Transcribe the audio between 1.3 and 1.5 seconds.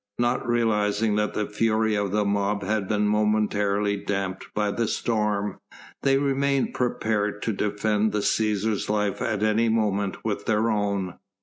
the